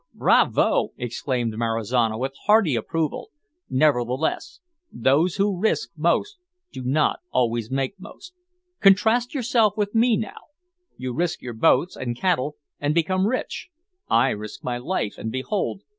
[0.15, 3.29] "Bravo!" exclaimed Marizano, with hearty approval;
[3.69, 4.59] "nevertheless
[4.91, 6.37] those who risk most
[6.71, 8.33] do not always make most.
[8.79, 10.45] Contrast yourself with me, now.
[10.97, 13.69] You risk your boats and cattle, and become rich.
[14.09, 15.83] I risk my life, and behold!